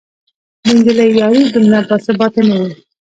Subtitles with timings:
[0.63, 2.71] د نجلۍ یاري دومره باثباته نه وي